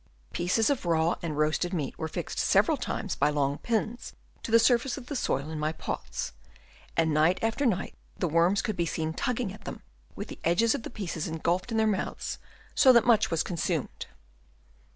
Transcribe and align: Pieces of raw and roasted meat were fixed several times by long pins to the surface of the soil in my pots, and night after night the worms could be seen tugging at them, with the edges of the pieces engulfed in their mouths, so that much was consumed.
Pieces 0.33 0.71
of 0.71 0.83
raw 0.83 1.13
and 1.21 1.37
roasted 1.37 1.75
meat 1.75 1.95
were 1.99 2.07
fixed 2.07 2.39
several 2.39 2.75
times 2.75 3.13
by 3.15 3.29
long 3.29 3.59
pins 3.59 4.13
to 4.41 4.49
the 4.49 4.57
surface 4.57 4.97
of 4.97 5.05
the 5.05 5.15
soil 5.15 5.51
in 5.51 5.59
my 5.59 5.71
pots, 5.71 6.31
and 6.97 7.13
night 7.13 7.37
after 7.43 7.67
night 7.67 7.93
the 8.17 8.27
worms 8.27 8.63
could 8.63 8.75
be 8.75 8.87
seen 8.87 9.13
tugging 9.13 9.53
at 9.53 9.65
them, 9.65 9.83
with 10.15 10.27
the 10.27 10.39
edges 10.43 10.73
of 10.73 10.81
the 10.81 10.89
pieces 10.89 11.27
engulfed 11.27 11.69
in 11.71 11.77
their 11.77 11.85
mouths, 11.85 12.39
so 12.73 12.91
that 12.91 13.05
much 13.05 13.29
was 13.29 13.43
consumed. 13.43 14.07